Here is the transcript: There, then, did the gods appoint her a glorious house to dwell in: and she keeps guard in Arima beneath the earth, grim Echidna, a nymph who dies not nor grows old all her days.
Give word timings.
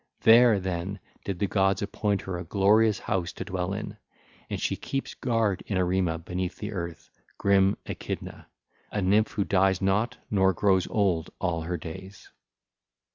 There, 0.21 0.59
then, 0.59 0.99
did 1.25 1.37
the 1.37 1.45
gods 1.45 1.83
appoint 1.83 2.23
her 2.23 2.35
a 2.35 2.43
glorious 2.43 2.97
house 2.97 3.31
to 3.33 3.45
dwell 3.45 3.71
in: 3.71 3.97
and 4.49 4.59
she 4.59 4.75
keeps 4.75 5.13
guard 5.13 5.61
in 5.67 5.77
Arima 5.77 6.17
beneath 6.17 6.57
the 6.57 6.71
earth, 6.73 7.11
grim 7.37 7.77
Echidna, 7.85 8.47
a 8.91 9.03
nymph 9.03 9.33
who 9.33 9.43
dies 9.43 9.79
not 9.79 10.17
nor 10.31 10.53
grows 10.53 10.87
old 10.87 11.29
all 11.39 11.61
her 11.61 11.77
days. 11.77 12.31